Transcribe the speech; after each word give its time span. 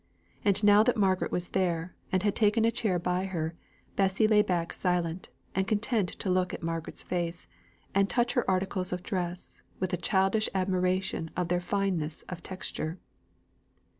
And 0.43 0.63
now 0.63 0.81
that 0.81 0.97
Margaret 0.97 1.31
was 1.31 1.49
there, 1.49 1.93
and 2.11 2.23
had 2.23 2.35
taken 2.35 2.65
a 2.65 2.71
chair 2.71 2.97
by 2.97 3.25
her, 3.25 3.53
Bessy 3.95 4.27
lay 4.27 4.41
back 4.41 4.73
silent, 4.73 5.29
and 5.53 5.67
content 5.67 6.09
to 6.17 6.27
look 6.31 6.55
at 6.55 6.63
Margaret's 6.63 7.03
face, 7.03 7.45
and 7.93 8.09
touch 8.09 8.33
her 8.33 8.49
articles 8.49 8.91
of 8.91 9.03
dress, 9.03 9.61
with 9.79 9.93
a 9.93 9.97
childish 9.97 10.49
admiration 10.55 11.29
of 11.37 11.49
their 11.49 11.61
fineness 11.61 12.23
of 12.29 12.41
texture. 12.41 12.97